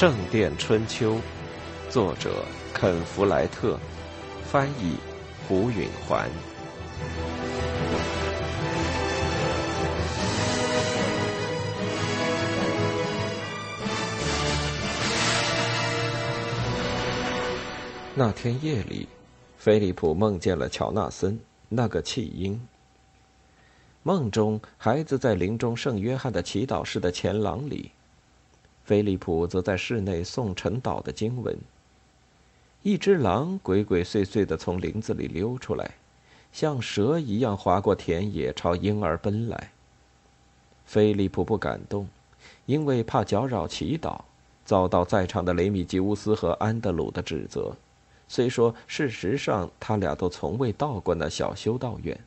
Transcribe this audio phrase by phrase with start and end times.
[0.00, 1.16] 圣殿春秋》，
[1.90, 2.42] 作者
[2.72, 3.78] 肯·弗莱特，
[4.46, 4.94] 翻译
[5.46, 6.26] 胡允环。
[18.14, 19.06] 那天夜里，
[19.58, 21.38] 菲利普梦见了乔纳森，
[21.68, 22.58] 那个弃婴。
[24.02, 27.90] 梦中，孩子在林中圣约翰的祈祷室的前廊里，
[28.84, 31.56] 菲利普则在室内诵晨祷的经文。
[32.82, 35.90] 一只狼鬼鬼祟祟的从林子里溜出来，
[36.50, 39.70] 像蛇一样划过田野，朝婴儿奔来。
[40.86, 42.08] 菲利普不敢动，
[42.66, 44.22] 因为怕搅扰祈祷，
[44.64, 47.76] 遭到在场的雷米吉乌斯和安德鲁的指责。
[48.26, 52.18] 虽说事实上他俩都从未到过那小修道院，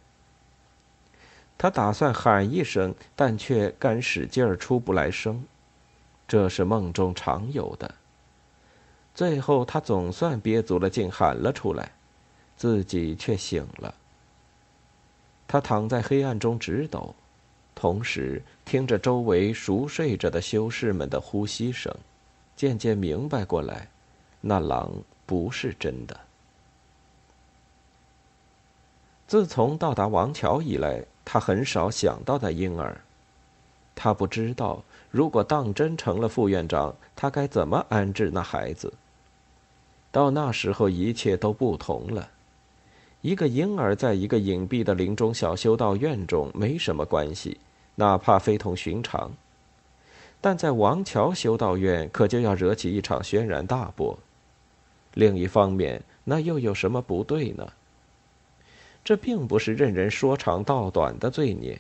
[1.58, 5.44] 他打算喊一声，但却干使劲儿出不来声，
[6.28, 7.94] 这是梦中常有的。
[9.14, 11.92] 最后他总算憋足了劲喊了出来，
[12.58, 13.94] 自己却醒了。
[15.48, 17.14] 他躺在黑暗中直抖，
[17.76, 21.96] 同时听着周围熟睡着的修士们的呼吸声，
[22.56, 23.88] 渐渐明白过来，
[24.42, 24.92] 那狼。
[25.26, 26.20] 不是真的。
[29.26, 33.00] 自从到达王桥以来，他很少想到那婴儿。
[33.96, 34.84] 他不知道，
[35.14, 38.92] 如果当真成了副院长，他该怎么安置那孩子。
[40.12, 42.32] 到那时候，一切都不同了。
[43.22, 47.60] 一个婴儿在一个隐蔽的林中小修道院中没什么关系，
[47.94, 49.30] 哪怕非同寻常。
[50.42, 54.18] 但在王桥修道院，可就要惹起一场轩然大波。
[55.14, 57.72] 另一方面，那又有什么不对呢？
[59.04, 61.80] 这并不是任人说长道短的罪孽。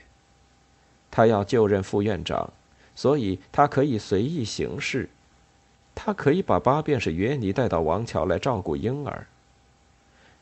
[1.09, 2.53] 他要就任副院长，
[2.95, 5.09] 所以他可以随意行事。
[5.95, 9.27] 他可以把八便士约尼带到王桥来照顾婴儿。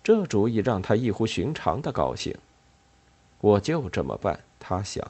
[0.03, 2.35] 这主意让他异乎寻常的高兴。
[3.39, 5.05] 我就这么办，他想。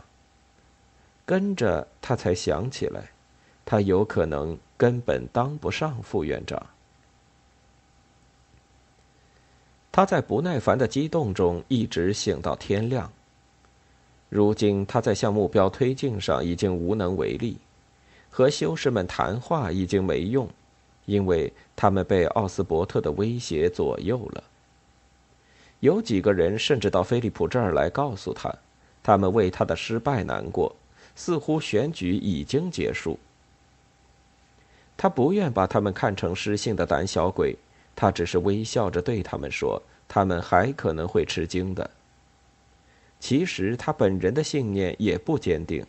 [1.25, 3.11] 跟着他才想起来，
[3.63, 6.61] 他有可能根本当不上副院长。
[9.91, 13.11] 他在不耐烦的激动中一直醒到天亮。
[14.31, 17.57] 如今他在向目标推进上已经无能为力，
[18.29, 20.47] 和修士们谈话已经没用，
[21.05, 24.41] 因为他们被奥斯伯特的威胁左右了。
[25.81, 28.49] 有几个人甚至到菲利普这儿来告诉他，
[29.03, 30.73] 他们为他的失败难过，
[31.13, 33.19] 似乎选举已经结束。
[34.95, 37.53] 他不愿把他们看成失信的胆小鬼。
[37.93, 41.89] 他只是微笑着对他们说：“他们还可能会吃惊的。”
[43.21, 45.85] 其实他本人的信念也不坚定。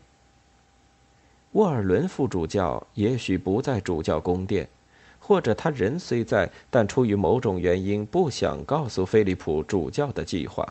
[1.53, 4.69] 沃尔伦副主教也许不在主教宫殿，
[5.19, 10.71] 或者他人虽在，但出于某种原因不想告诉菲利普主教的计划，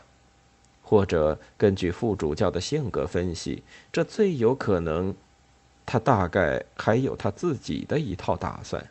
[0.82, 3.62] 或者根据副主教的性格分析，
[3.92, 5.14] 这最有可能，
[5.84, 8.84] 他大概还有他自己的一套打算。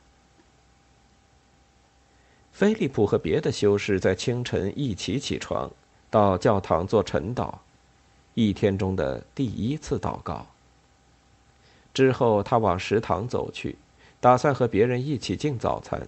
[2.51, 5.71] 菲利普和别的修士在清晨一起起床，
[6.11, 7.53] 到教堂做晨祷，
[8.33, 10.45] 一天中的第一次祷告。
[11.94, 13.77] 之后，他往食堂走去，
[14.19, 16.05] 打算和别人一起进早餐，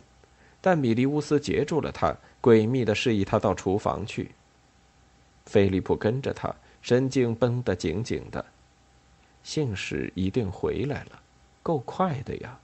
[0.59, 4.31] 但米利乌斯截住了他，诡秘的示意他到厨房去。
[5.45, 8.45] 菲利普跟着他，神经绷得紧紧的，
[9.41, 11.19] 信使一定回来了，
[11.61, 12.59] 够快的呀。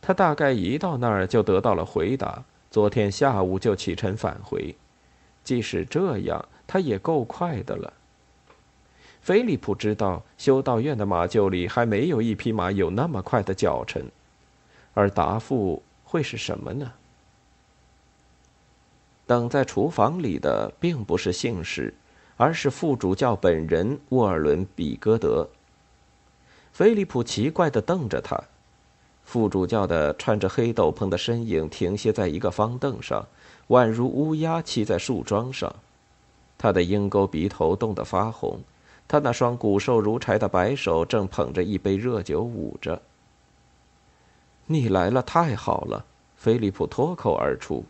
[0.00, 2.42] 他大概一到那儿就得到了回答。
[2.70, 4.74] 昨天下午就启程返回，
[5.44, 7.92] 即使这样，他也够快的了。
[9.20, 14.04] 菲利普知道修道院的马厩里还没有一匹马有那么快的脚程，
[14.94, 16.92] 而答复会是什么呢？
[19.24, 21.94] 等在厨房里的并不是信使，
[22.36, 25.48] 而是副主教本人沃尔伦·比戈德。
[26.72, 28.42] 菲利普奇怪的瞪着他。
[29.24, 33.24] 副主教的穿着黑斗篷的身影停歇在一个方凳上，
[33.72, 35.74] 宛如乌鸦栖在树桩上。
[36.58, 38.60] 他的鹰钩鼻头冻得发红，
[39.08, 43.00] 他那双骨瘦如柴的白手正捧着一杯热酒捂着。
[44.66, 46.04] 你来了，太好了！
[46.36, 47.84] 菲利普脱口而出：“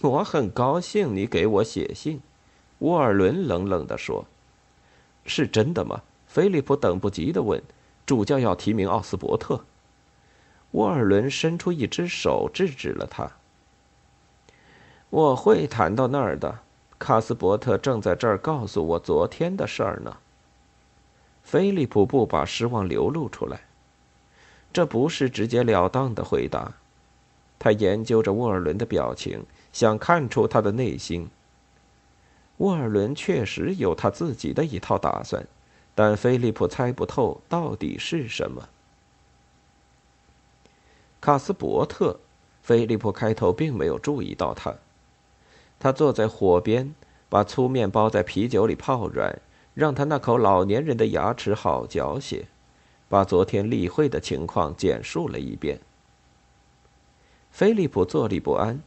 [0.00, 2.20] 我很高兴你给我写信。”
[2.78, 4.24] 沃尔伦冷冷地说
[5.26, 7.60] ：“是真的吗？”菲利普等不及地问
[8.06, 9.64] ：“主教要提名奥斯伯特？”
[10.72, 13.32] 沃尔伦伸出一只手制止了他。
[15.10, 16.60] 我会谈到那儿的。
[16.98, 20.16] 卡斯伯特正在这儿告诉我昨天的事儿呢。
[21.42, 23.60] 菲利普不把失望流露出来。
[24.72, 26.72] 这不是直截了当的回答。
[27.58, 31.28] 他研究着沃尔伦的表情，想看出他的内心。
[32.58, 35.44] 沃尔伦确实有他自己的一套打算，
[35.94, 38.68] 但菲利普猜不透到底是什么。
[41.20, 42.20] 卡斯伯特，
[42.62, 44.74] 菲利普开头并没有注意到他。
[45.80, 46.94] 他坐在火边，
[47.28, 49.40] 把粗面包在啤酒里泡软，
[49.74, 52.46] 让他那口老年人的牙齿好嚼些，
[53.08, 55.80] 把昨天例会的情况简述了一遍。
[57.50, 58.80] 菲利普坐立不安，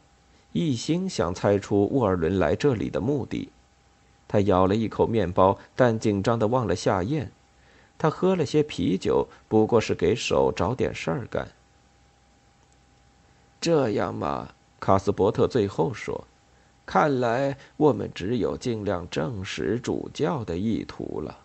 [0.52, 3.50] 一心想猜出沃尔伦来这里的目的。
[4.26, 7.30] 他咬了一口面包，但紧张的忘了下咽。
[7.98, 11.48] 他喝了些啤酒，不过是给手找点事儿干。
[13.60, 14.50] 这样嘛，
[14.80, 16.26] 卡斯伯特最后说
[16.86, 21.38] ：“看来我们只有尽量证实主教的意图了。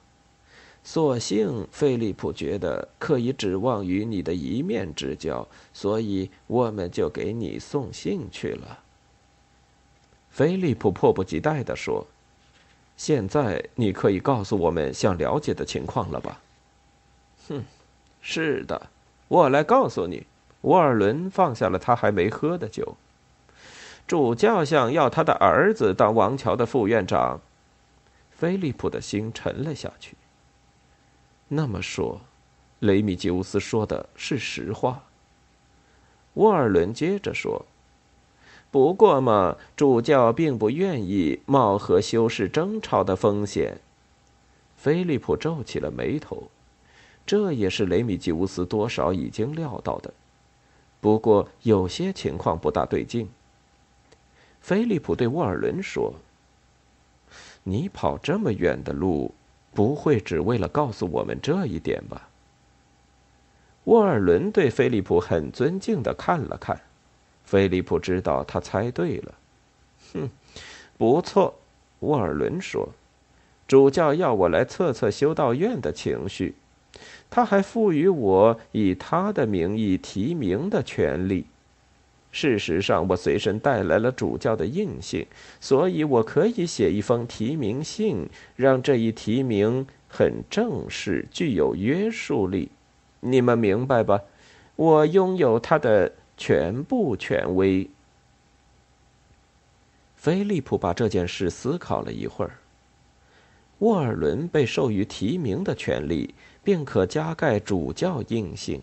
[0.83, 8.79] 所幸菲利普觉得可以指望于你的一面之交，所以我们就给你送信去了。”
[10.31, 12.05] 菲利普迫不及待地说
[12.95, 16.41] ：“现在你可以告诉我们想了解的情况了吧
[17.49, 17.63] ？”“哼，
[18.21, 18.89] 是的，
[19.27, 20.25] 我来告诉你。”
[20.61, 22.97] 沃尔伦放下了他还没喝的酒。
[24.09, 27.39] 主教想要他的儿子当王桥的副院长。
[28.31, 30.15] 菲利普的心沉了下去。
[31.49, 32.19] 那么说，
[32.79, 35.03] 雷米吉乌斯说的是实话。
[36.33, 37.67] 沃尔伦接着说
[38.71, 43.77] ：“不过嘛，主教并不愿意冒和修士争吵的风险。”
[44.75, 46.49] 菲利普皱起了眉头。
[47.27, 50.11] 这也是雷米吉乌斯多少已经料到的。
[50.99, 53.29] 不过有些情况不大对劲。
[54.61, 56.13] 菲利普对沃尔伦说
[57.63, 59.33] ：“你跑这么远的路，
[59.73, 62.29] 不会只为了告诉我们这一点吧？”
[63.85, 66.79] 沃尔伦对菲利普很尊敬的看了看，
[67.43, 69.33] 菲利普知道他猜对了。
[70.13, 70.29] 哼，
[70.97, 71.55] 不错，
[71.99, 72.89] 沃尔伦说
[73.67, 76.55] ：“主教要我来测测修道院的情绪。”
[77.29, 81.45] 他还赋予我以他的名义提名的权利。
[82.31, 85.25] 事实上，我随身带来了主教的印信，
[85.59, 92.69] 所以我可以写一封提名信，让这一提名很正式，具有约束力。
[93.19, 94.21] 你们明白吧？
[94.75, 97.89] 我拥有他的全部权威。
[100.15, 102.51] 菲利普把这件事思考了一会儿。
[103.79, 106.33] 沃尔伦被授予提名的权利。
[106.61, 108.81] 并可加盖主教印信。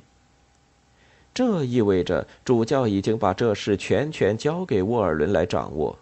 [1.36, 5.98] 这意味着主教已经把这事全权交给沃尔伦来掌握，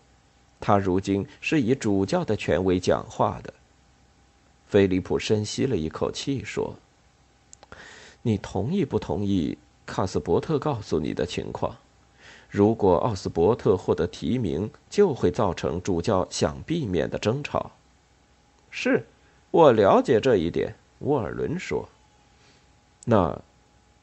[0.61, 3.53] 他如今是以主教的权威讲话的。
[4.69, 6.77] 菲利普深吸了一口气，说
[8.23, 11.77] ：“你同意不同意卡斯伯特告诉你的情况？
[12.49, 17.73] 如果奥斯伯特获得提名，就会造成主教想避免的争吵。”
[18.71, 19.05] 是，
[19.51, 20.77] 我了解这一点。
[21.01, 21.89] 沃尔伦说
[23.05, 23.37] ：“那，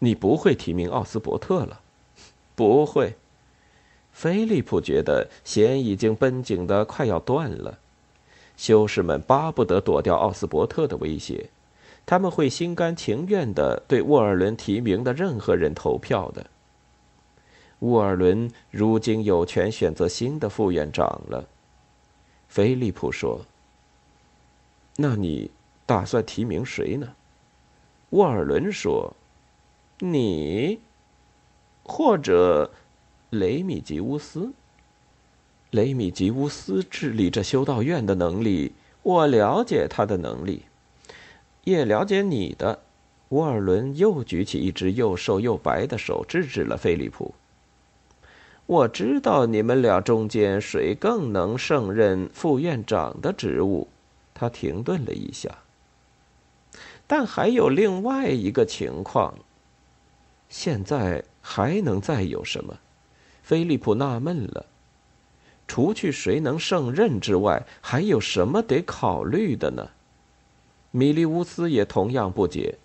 [0.04, 1.80] 你不会提名奥斯伯特了？
[2.56, 3.16] 不会。”
[4.12, 7.78] 菲利普觉得弦已经绷紧的快要断了。
[8.58, 11.50] 修士们巴不得躲掉奥斯伯特的威胁，
[12.06, 16.48] 他们会心甘情愿的对沃尔伦提名的任何人投票的。
[17.80, 21.48] 沃尔伦如今有权选择新的副院长了。
[22.50, 23.46] 菲利普说
[24.98, 25.52] ：“那你？”
[25.84, 27.16] 打算提名谁呢？
[28.12, 29.14] 沃尔伦说
[30.04, 30.80] ：“你，
[31.84, 32.72] 或者
[33.30, 34.52] 雷米吉乌斯。
[35.70, 40.64] 雷米吉乌斯治理这修道院的能力，我了解他的能力，
[41.64, 42.80] 也了解你的。”
[43.30, 47.34] 沃尔伦又举起一只又瘦又白的手，制止了菲利普。
[48.66, 53.88] 我知道你们俩中间谁更能胜任副院长的职务。
[54.34, 55.50] 他停顿了一下。
[57.08, 59.36] 但还有另外一个情况。
[60.52, 62.78] 现在还能再有什么？
[63.42, 64.66] 菲利普纳闷了。
[65.66, 69.92] 除去谁能胜任之外，还有什么得考虑的呢？
[70.92, 72.78] 米利乌斯也同样不解，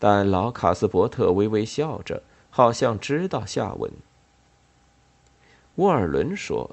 [0.00, 3.88] 但老卡斯伯特微微笑着，好像知道下文。
[5.76, 6.72] 沃尔伦说：“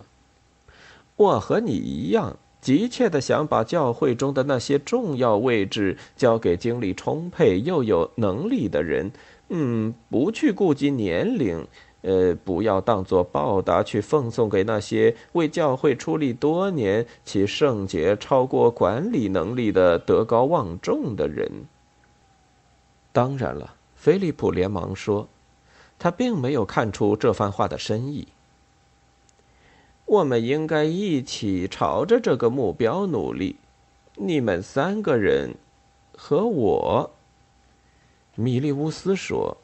[1.16, 9.14] 我和你一样。”急切的想把教会中的那些重要位置交给精力充沛又有能力的人，
[9.50, 11.68] 嗯，不去顾及年龄，
[12.02, 21.52] 呃，不要当做报答去奉送给那些为教会出力多年、其圣洁超过管理能力的德高望重的人。
[23.12, 25.28] 当然了，菲利普连忙说
[25.98, 28.28] ：“他并没有看出这番话的深意。
[30.06, 33.56] 我们应该一起朝着这个目标努力。
[34.16, 35.56] 你们三个人
[36.16, 37.12] 和我，
[38.42, 39.58] 米利乌斯说：“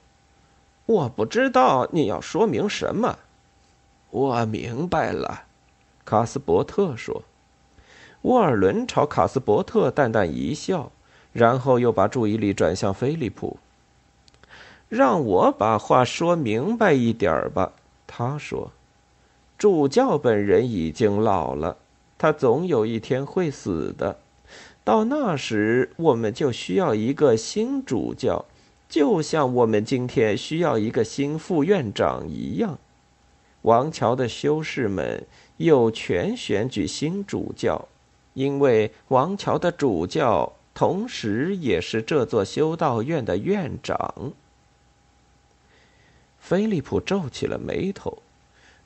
[0.86, 3.18] 我不知道你要说明什么。”
[4.12, 5.44] 我明白了，
[6.04, 7.24] 卡斯伯特说。
[8.24, 10.92] 沃尔伦朝卡斯伯特淡淡一笑，
[11.32, 13.58] 然后又把注意力转向菲利普。
[14.90, 17.72] 让我把话说明白一点吧，
[18.06, 18.74] 他说
[19.58, 21.78] ：“主教本人已经老了，
[22.18, 24.20] 他总有一天会死的。”
[24.84, 28.44] 到那时，我们就需要一个新主教，
[28.96, 32.80] 就像我们今天需要一个新副院长一样。
[33.64, 37.90] 王桥的修士们有权选举新主教，
[38.36, 44.32] 因为王桥的主教同时也是这座修道院的院长。
[46.40, 48.20] 菲利普皱起了眉头，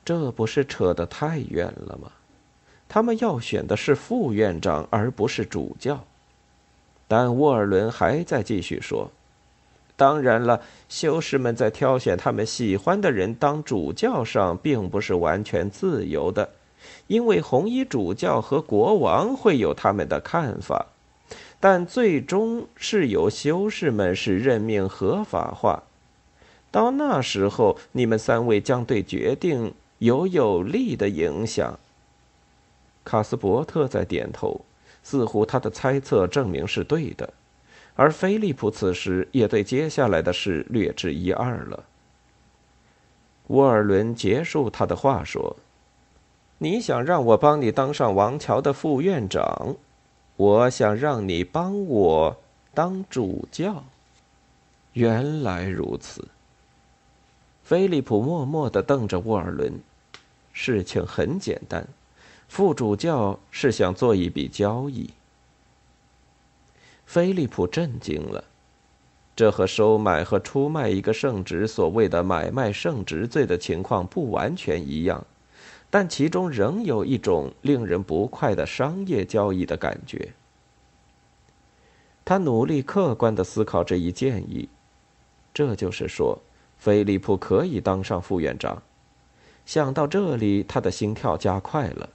[0.03, 2.11] 这不是扯得太远了吗？
[2.87, 6.03] 他们要选的是副院长，而不是主教。
[7.07, 9.11] 但沃尔伦还在继续说
[9.99, 16.51] ：“当然了，修士们在挑选他们喜欢的人当主教上，并不是完全自由的，
[17.07, 20.85] 因为红衣主教和国王会有他们的看法。
[21.59, 25.83] 但最终是由修士们使任命合法化。
[26.71, 31.77] 到那时候，你们三位将对决定有有利的影响。”
[33.03, 34.61] 卡斯伯特在点头，
[35.03, 37.33] 似乎他的猜测证明是对的，
[37.99, 41.83] 而菲利普此时也对接下来的事略知一二了。
[43.47, 45.57] 沃尔伦结束他的话说
[46.59, 49.75] ：“你想让我帮你当上王桥的副院长，
[50.37, 52.37] 我想让你帮我
[52.73, 53.83] 当主教。”
[54.93, 56.25] 原来如此。
[57.61, 59.73] 菲利普默默的瞪着沃尔伦，
[60.53, 61.85] 事情很简单。
[62.47, 65.09] 副主教是想做一笔交易。
[67.09, 68.43] 菲利普震惊了，
[69.35, 75.25] 这和收买和出卖一个圣职所谓的买卖圣职罪的情况不完全一样，
[75.89, 80.33] 但其中仍有一种令人不快的商业交易的感觉。
[82.23, 84.69] 他努力客观的思考这一建议，
[85.51, 86.37] 这就是说，
[86.77, 88.83] 菲利普可以当上副院长。
[89.65, 92.07] 想到这里，他的心跳加快了。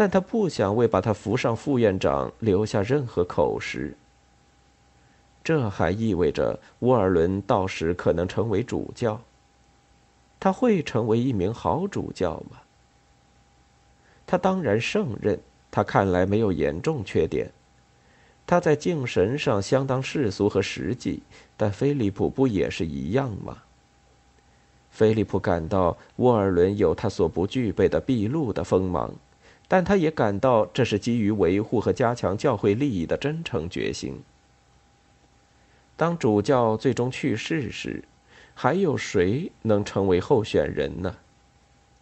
[0.00, 3.94] 但他不想为把他扶上副院长留下任何口实。
[5.44, 9.20] 这还意味着沃尔伦到时可能成为主教。
[10.40, 12.56] 他会成为一名好主教吗？
[14.26, 15.38] 他当然胜任。
[15.70, 17.50] 他看来没有严重缺点。
[18.46, 21.22] 他在敬神上相当世俗和实际，
[21.58, 23.58] 但菲利普不也是一样吗？
[24.90, 29.12] 菲利普感到沃尔伦有他所不具备的毕露的锋芒。
[29.72, 34.20] 但他也感到这是基于维护和加强教会利益的真诚决心。
[35.96, 38.02] 当主教最终去世时，
[38.52, 41.14] 还有谁能成为候选人呢？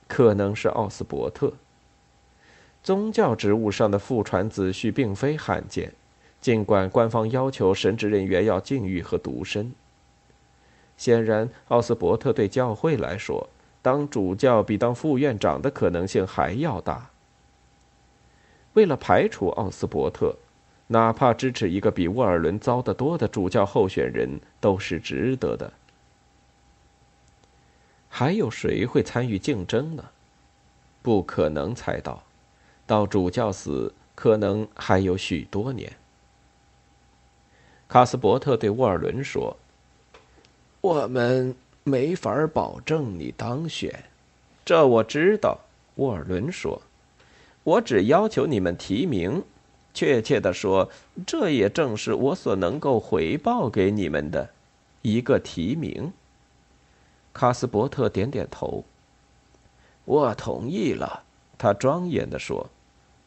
[0.07, 1.53] 可能是奥斯伯特。
[2.83, 5.93] 宗教职务上的父传子婿并非罕见，
[6.41, 9.75] 尽管官方要求神职人员要禁欲和独身。
[10.97, 13.47] 显然，奥斯伯特对教会来说，
[13.83, 17.11] 当主教比当副院长的可能性还要大。
[18.79, 20.37] 为了排除奥斯伯特，
[20.87, 25.73] 哪怕支持一个比沃尔伦糟得多的主教候选人都是值得的。
[28.09, 30.05] 还有谁会参与竞争呢？
[31.03, 32.23] 不可能猜到，
[32.87, 35.93] 到主教死可能还有许多年。
[37.89, 39.57] 卡斯伯特对沃尔伦说
[40.81, 44.05] ：“我们没法保证你当选，
[44.65, 45.59] 这我知道。”
[45.99, 46.81] 沃尔伦说。
[47.69, 49.43] 我只要求你们提名，
[49.93, 50.91] 确切的说，
[51.27, 54.49] 这也正是我所能够回报给你们的，
[55.03, 56.11] 一个提名。
[57.35, 58.85] 卡斯伯特点点头。
[60.07, 61.25] 我同意了，
[61.59, 62.71] 他庄严的说。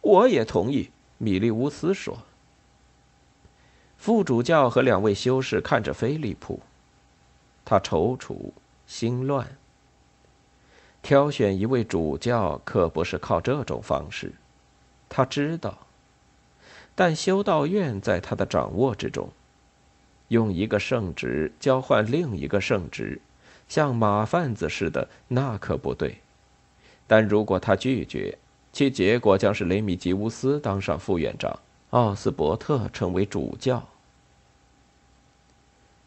[0.02, 2.18] 我也同意，米利乌斯说。
[3.98, 6.60] 副主教和两位修士看着菲利普，
[7.64, 8.36] 他踌躇
[8.88, 9.48] 心乱。
[11.02, 14.34] 挑选一位主教可不是靠这种方式，
[15.10, 15.78] 他知道。
[16.94, 19.30] 但修道院在他的掌握之中，
[20.28, 23.20] 用一个圣职交换另一个圣职，
[23.68, 26.18] 像马贩子似的，那可不对。
[27.08, 28.38] 但如果他拒绝，
[28.72, 33.88] 其结果将是雷米吉乌斯当上副院长，奥斯伯特成为主教。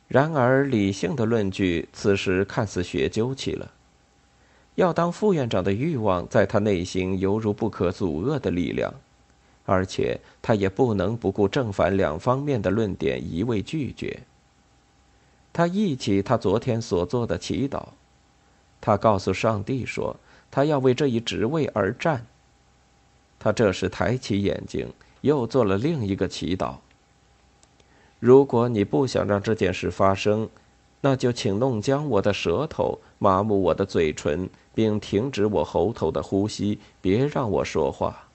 [0.07, 3.71] 然而，理性的论据此时看似学究起了。
[4.76, 8.93] 要当副院长的欲望在他内心犹如不可阻遏的力量，
[9.64, 14.21] 而且他也不能不顾正反两方面的论点一味拒绝。
[15.52, 17.85] 他忆起他昨天所做的祈祷，
[18.81, 20.16] 他告诉上帝说
[20.50, 22.26] 他要为这一职位而战。
[23.38, 26.76] 他这时抬起眼睛，又做了另一个祈祷。
[28.19, 30.49] 如果你不想让这件事发生，
[31.02, 38.28] 那就请弄僵我的舌头，麻木我的嘴唇，并停止我喉头的呼吸，别让我说话。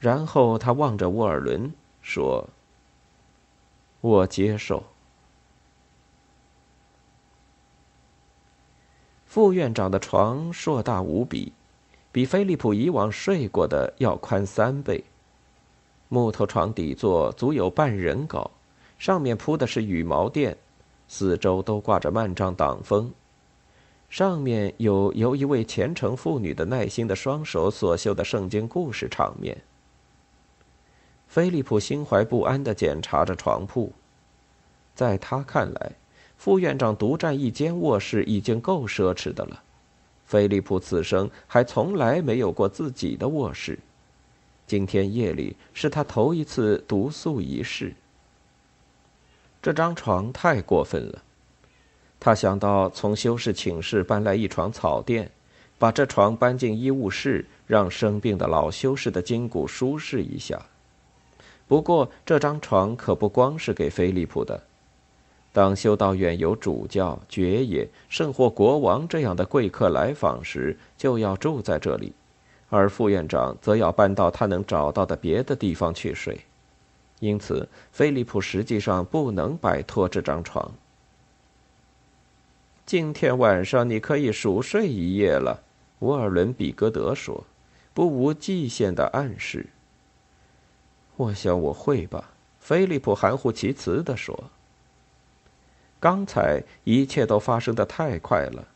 [0.00, 2.48] 然后他望着沃尔伦说
[4.02, 4.82] ：“我接受。”
[9.24, 11.52] 副院长的床硕大无比，
[12.10, 15.04] 比菲利普以往睡过的要宽三倍。
[16.08, 18.50] 木头床底座足有半人高，
[18.98, 20.56] 上面铺的是羽毛垫，
[21.06, 23.12] 四周都挂着幔帐挡风。
[24.08, 29.56] 上面有由一位虔诚妇女的耐心的双手所绣的圣经故事场面。
[31.26, 33.92] 菲利普心怀不安地检查着床铺，
[34.94, 35.92] 在他看来，
[36.36, 39.62] 副院长独占一间卧室已经够奢侈的了。
[40.24, 43.78] 菲利普此生还从来没有过自己的卧室。
[44.66, 47.94] 今天夜里是他头一次独宿一室。
[49.60, 51.22] 这张床太过分了。
[52.24, 55.30] 他想到从修士寝室搬来一床草垫，
[55.78, 60.58] 把这床搬进医务室，让生病的老修士的筋骨舒适一下。
[61.68, 64.58] 不过这张床可不光是给菲利普的。
[65.52, 72.14] 当修道院有主教、爵爷，甚或国王这样的贵客来访时，就要住在这里。
[72.70, 76.40] 而副院长则要搬到他能找到的别的地方去睡，
[77.20, 80.72] 因此菲利普实际上不能摆脱这张床。
[82.86, 85.62] 今天晚上你可以熟睡一夜了，
[86.00, 87.46] 沃尔伦·比格德说，
[87.94, 89.68] 不无极限的暗示。
[91.16, 94.50] 我想我会吧，菲利普含糊其辞地说。
[95.98, 98.68] 刚才一切都发生的太快了，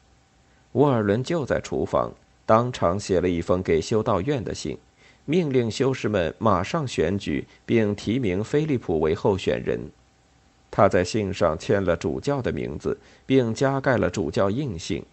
[0.73, 2.11] 沃尔伦就在厨房。
[2.47, 4.79] 当场写了一封给修道院的信，
[5.27, 9.79] 命令修士们马上选举并提名菲利普为候选人。
[10.79, 15.05] 他在信上签了主教的名字，并加盖了主教印信。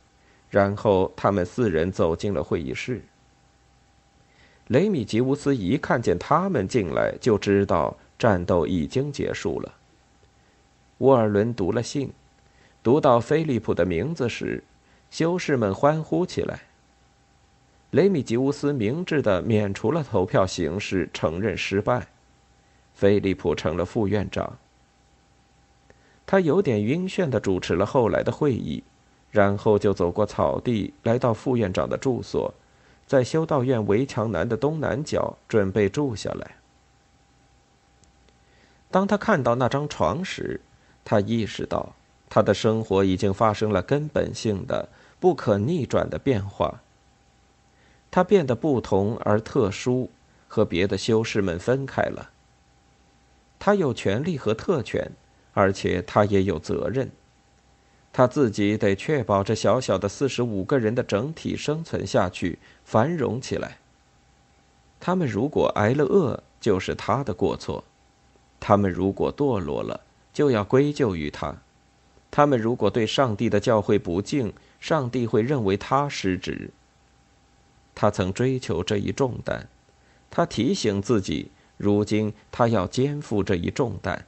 [0.47, 3.01] 然后他们四人走进了会议室。
[4.67, 9.73] 雷米吉乌斯一看见他们进来，就知道战斗已经结束了。
[10.99, 12.13] 沃尔伦读了信，
[12.83, 14.63] 读到菲利普的名字时，
[15.09, 16.59] 修士们欢呼起来。
[17.89, 22.05] 雷米吉乌斯明智的免除了投票形式，承认失败。
[22.93, 24.55] 菲利普成了副院长。
[26.25, 28.83] 他有点晕眩地主持了后来的会议，
[29.31, 32.53] 然后就走过草地，来到副院长的住所，
[33.05, 36.55] 在修道院围墙南的东南角准备住下来。
[38.89, 40.61] 当他看到那张床时，
[41.03, 41.93] 他意识到
[42.29, 46.81] 他的生活已经发生了根本性的、不可逆转的变化。
[48.09, 50.09] 他变得不同而特殊，
[50.47, 52.29] 和别的修士们分开了。
[53.59, 55.11] 他有权利和特权，
[55.55, 57.09] 而且他也有责任。
[58.13, 63.79] 他自己得确保这小小的四十五个人的整体生存下去、繁荣起来。
[64.99, 67.83] 他们如果挨了饿，就是他的过错；
[68.59, 70.01] 他们如果堕落了，
[70.33, 71.55] 就要归咎于他；
[72.31, 76.69] 他们如果对上帝的教诲不敬，上帝会认为他失职。
[77.93, 79.67] 他曾追求这一重担，
[80.29, 84.25] 他提醒自己，如今他要肩负这一重担。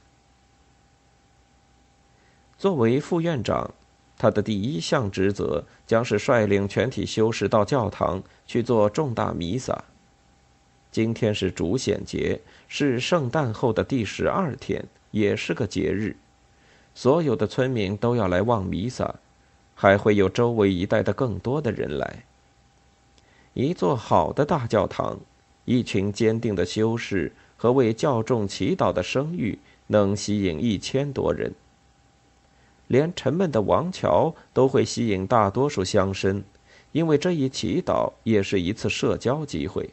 [2.58, 3.72] 作为副院长，
[4.18, 9.84] 他的第一项职责将是率领全体修士到教堂去做重大弥撒。
[10.90, 16.16] 今天是主显节，是圣诞后的第十二天，也是个节日，
[16.96, 19.14] 所有的村民都要来望弥撒，
[19.76, 22.24] 还会有周围一带的更多的人来。
[23.54, 25.20] 一座好的大教堂，
[25.64, 31.54] 一群坚定的修士和为教众祈祷的声誉，能吸引一千多人。
[32.88, 36.42] 连沉闷的王桥都会吸引大多数乡绅，
[36.92, 39.88] 因为这一祈祷也是一次社交机会，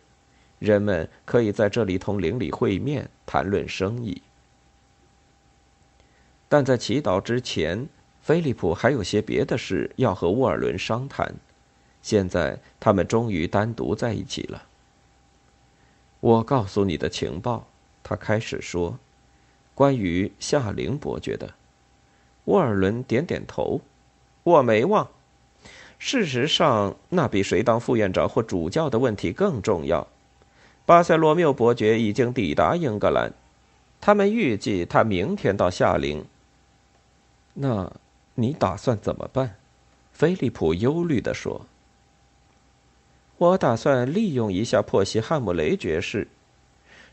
[0.60, 4.22] 人们可以在这里同邻里会面，谈论生意。
[6.48, 7.88] 但在祈祷之前，
[8.22, 11.34] 菲利普还有些别的事要和沃尔伦商谈。
[12.02, 14.64] 现在他们终于单独在一起了。
[16.20, 17.68] 我告诉你的情报，
[18.04, 18.98] 他开始说，
[19.74, 21.52] 关于夏灵伯爵的。
[22.46, 23.82] 沃尔伦点点头
[24.44, 25.08] ：“我没忘。
[25.98, 30.08] 事实上，那比谁当副院长或主教的问题更重要。
[30.86, 33.34] 巴塞罗缪伯爵已经抵达英格兰，
[34.00, 36.24] 他们预计他明天到夏令。
[37.54, 37.92] 那，
[38.36, 39.56] 你打算怎么办？”
[40.14, 41.66] 菲利普忧虑地说
[43.38, 46.28] ：“我打算利用一下珀西汉姆雷爵士。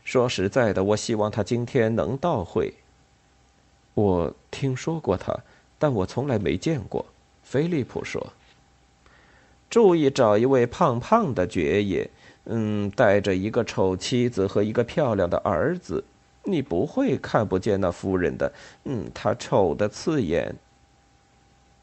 [0.03, 2.75] 说实在的，我希望他今天能到会。”
[3.93, 5.37] 我听说过他，
[5.77, 7.05] 但我从来没见过。
[7.43, 8.33] 菲利普说
[9.69, 12.09] ：“注意找一位胖胖的爵爷，
[12.45, 16.03] 嗯，带着一个丑妻子和一个漂亮的儿子。
[16.45, 18.51] 你不会看不见那夫人的，
[18.85, 20.55] 嗯，她丑的刺眼。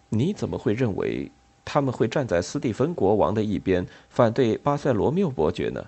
[0.08, 1.30] 你怎么会认为
[1.64, 5.86] 他们会站在斯蒂芬国王的一边，反对巴塞罗缪伯爵呢？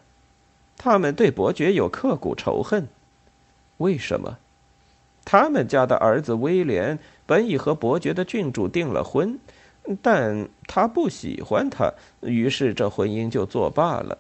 [0.77, 2.87] 他们对伯爵有刻骨仇恨。
[3.79, 4.39] 为什么？”
[5.25, 9.39] 他们家的儿子威廉本已和伯爵的郡主订了婚，
[10.03, 14.19] 但他不喜欢他，于是这婚姻就作罢了。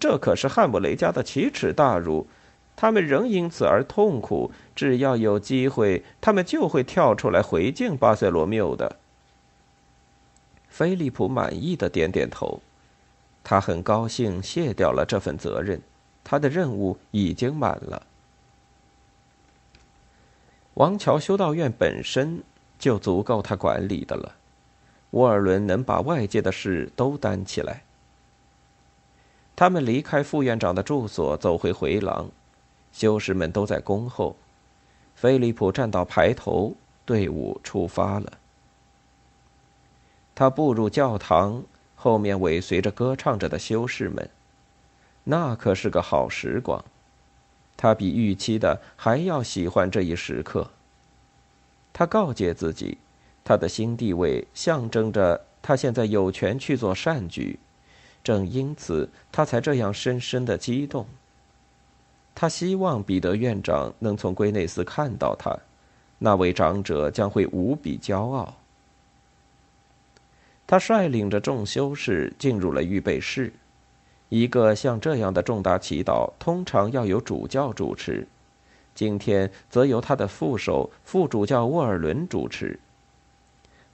[0.00, 2.26] 这可是汉姆雷家的奇耻大辱，
[2.74, 4.50] 他们仍因此而痛苦。
[4.74, 8.96] 只要有机会，他们就会跳出来回敬巴塞罗缪的。
[10.68, 12.60] 菲利普满意的点点头，
[13.44, 15.80] 他很高兴卸掉了这份责任，
[16.24, 18.02] 他的任务已经满了。
[20.74, 22.42] 王桥修道院本身
[22.78, 24.34] 就足够他管理的了，
[25.10, 27.84] 沃尔伦能把外界的事都担起来。
[29.54, 32.28] 他们离开副院长的住所，走回回廊，
[32.92, 34.34] 修士们都在恭候。
[35.14, 36.74] 菲利普站到排头，
[37.06, 38.32] 队伍出发了。
[40.34, 41.62] 他步入教堂，
[41.94, 44.28] 后面尾随着歌唱着的修士们，
[45.22, 46.84] 那可是个好时光。
[47.76, 50.70] 他比预期的还要喜欢这一时刻。
[51.92, 52.98] 他告诫自己，
[53.44, 57.58] 他的新地位象征着他现在有权去做善举，
[58.22, 61.06] 正因此他才这样深深的激动。
[62.34, 65.56] 他希望彼得院长能从圭内斯看到他，
[66.18, 68.56] 那位长者将会无比骄傲。
[70.66, 73.52] 他率领着众修士进入了预备室。
[74.28, 78.26] 一个像这样的重大祈祷，通常要由主教主持，
[78.94, 82.78] 今天则由他的副手副主教沃尔伦主持。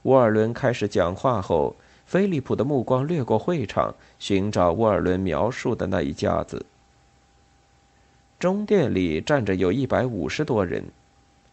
[0.02, 6.64] 沃尔伦开始讲话后，菲利普的目光掠过会场，寻找沃尔伦描述的那一家子。
[8.38, 10.84] 中殿里站着有一百五十多人，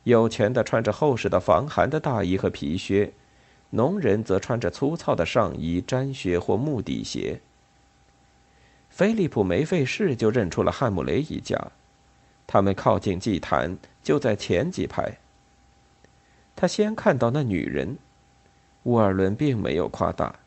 [0.03, 3.11] 有钱的穿着厚实的防寒的大衣和皮靴，
[3.71, 7.41] 农人则穿着粗糙的上衣、毡靴或木底鞋。
[8.97, 11.55] 菲利普没费事就认出了汉姆雷一家，
[12.47, 15.19] 他们靠近祭坛，就在前几排。
[16.55, 17.99] 他先看到那女人，
[18.81, 20.39] 沃尔伦并没有夸大，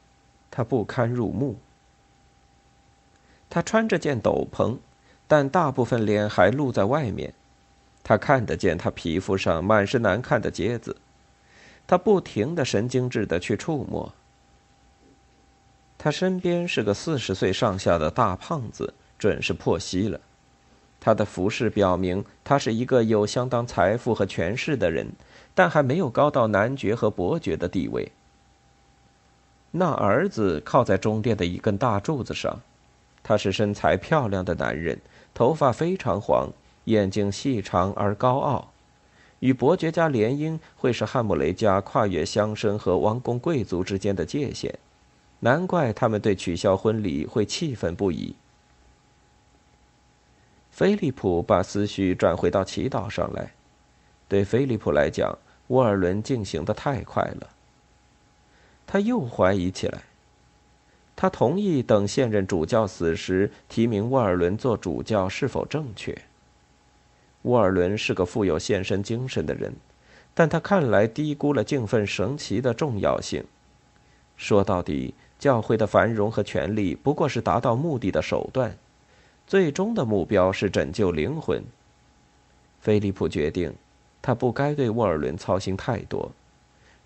[0.51, 1.61] 她不堪入目。
[3.49, 4.79] 她穿着件斗篷，
[5.29, 7.33] 但大部分脸还露在外面，
[8.03, 10.97] 他看得见她皮肤上满是难看的疖子，
[11.87, 14.13] 他不停的神经质的去触摸。
[16.03, 20.19] 他身边是个四十岁上下的大胖子，准是破西了。
[20.99, 25.07] 他的服饰表明他是一个有相当财富和权势的人，
[25.55, 28.11] 但还没有高到男爵和伯爵的地位。
[29.73, 32.59] 那儿子靠在中殿的一根大柱子上，
[33.23, 34.99] 他是身材漂亮的男人，
[35.35, 36.49] 头发非常黄，
[36.85, 38.73] 眼睛细长而高傲。
[39.41, 44.79] 与伯爵家联姻会是汉姆雷家跨越乡绅和王公贵族之间的界限。
[45.41, 48.35] 难怪他们对取消婚礼会气愤不已。
[50.71, 53.51] 菲利普把思绪转回到祈祷上来。
[54.29, 55.37] 对菲利普来讲，
[55.69, 57.49] 沃尔伦进行的太快了。
[58.87, 60.03] 他又怀疑起来。
[61.17, 66.17] 他同意等现任主教死时提名沃尔伦做主教是否正确。
[67.43, 69.75] 沃尔伦是个富有献身精神的人，
[70.35, 73.43] 但他看来低估了敬奉神奇的重要性。
[74.37, 75.15] 说到底。
[75.41, 78.77] 教会的繁荣和权力不过是达到目的的手段，
[79.47, 81.65] 最终的目标是拯救灵魂。
[82.81, 83.75] 菲利普决定，
[84.21, 86.31] 他不该对沃尔伦操心太多。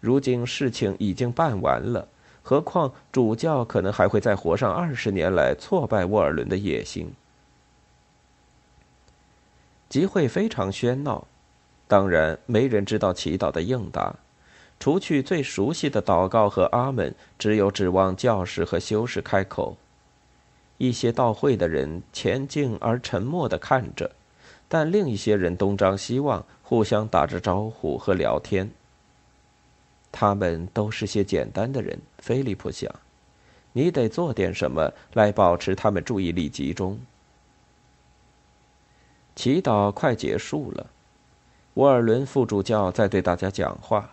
[0.01, 2.09] 如今事情已经办完了，
[2.43, 7.13] 何况主教可能还会再活上二十年来挫败沃尔伦的野心。
[9.89, 11.27] 集会非常喧闹，
[11.87, 14.17] 当然没人知道祈祷的应答。
[14.85, 19.79] 除去最熟悉的祷告和阿门，只有指望教士和修士开口。
[20.77, 24.11] 一些到会的人前进而沉默地看着，
[24.69, 28.71] 但另一些人东张西望，互相打着招呼和聊天。
[30.13, 32.95] 他们都是些简单的人，菲利普想。
[33.73, 37.01] 你得做点什么来保持他们注意力集中。
[39.35, 40.89] 祈祷快结束了，
[41.73, 44.11] 沃尔伦副主教在对大家讲话。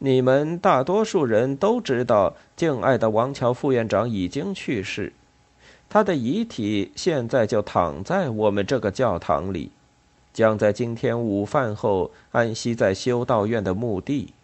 [0.00, 5.12] 你们大多数人都知道，敬爱的王乔副院长已经去世，
[5.88, 9.70] 他的遗体现在就躺在我们这个教堂里，
[10.34, 14.34] 将在今天午饭后安息在修道院的墓地。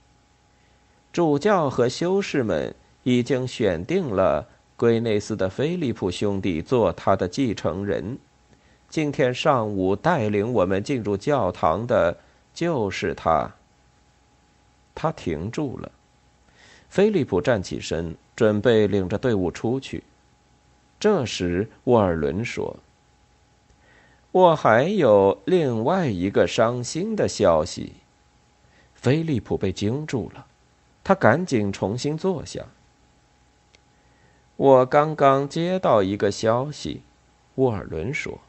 [1.12, 2.74] 主教和修士们。
[3.08, 8.18] 已经选定了圭内斯的菲利普兄弟做他的继承人。
[8.90, 12.16] 今天上午带领我们进入教堂的
[12.52, 13.48] 就是他。
[14.96, 15.92] 他停住了。
[16.88, 20.02] 菲利普站起身，准备领着队伍出去。
[20.98, 22.76] 这时，沃尔伦说
[24.32, 27.92] ：“我还有另外一个伤心的消息。”
[28.94, 30.46] 菲利普被惊住了，
[31.04, 32.64] 他赶紧重新坐下。
[34.56, 37.02] 我刚刚接到一个消息，
[37.56, 38.40] 沃尔伦说。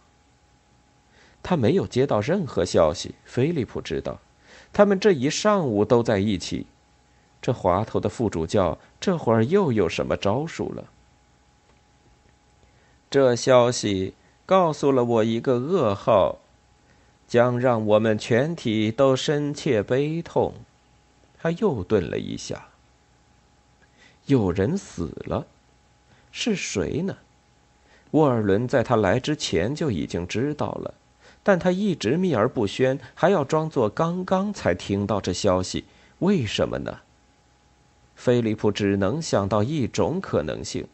[1.43, 3.15] 他没有接到任何消息。
[3.25, 4.19] 菲利普知道，
[4.77, 6.67] 他们这一上午都在一起。
[7.41, 10.83] 这滑头的副主教这会儿又有什么招数了？
[13.09, 14.13] 这消息
[14.45, 16.37] 告诉了我一个噩耗，
[17.27, 20.53] 将让我们全体都深切悲痛。
[21.39, 22.67] 他又顿了一下。
[24.27, 25.47] 有人死了。
[26.31, 27.17] 是谁呢？
[28.11, 30.93] 沃尔伦在他来之前就已经知道了，
[31.47, 35.85] 但他一直秘而不宣，还要装作刚刚才听到这消息。
[36.19, 36.97] 为什么呢？
[38.17, 40.85] 菲利普只能想到一种可能性：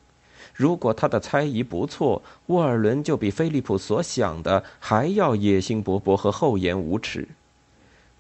[0.53, 7.27] 如果他的猜疑不错，沃尔伦就比菲利普所想的还要野心勃勃和厚颜无耻。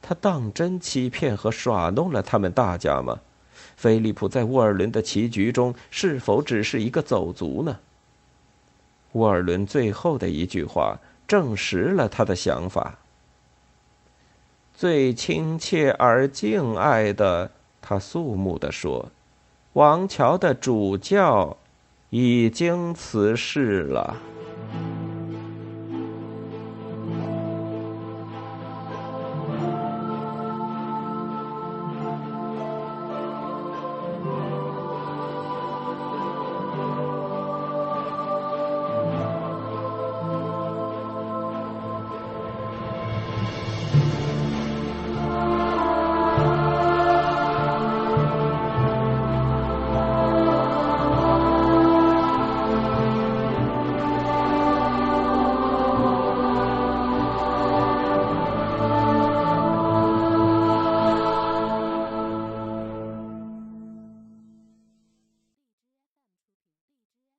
[0.01, 3.19] 他当真欺骗和耍弄了他们大家吗？
[3.77, 7.77] 菲利普在沃尔伦的棋局中是否只是一个走卒呢？
[9.11, 12.99] 沃尔伦最后的一句话证实了他的想法。
[14.75, 19.11] 最亲切而敬爱的，他肃穆地说
[19.73, 21.57] ：“王桥的主教
[22.09, 24.17] 已经辞世了。”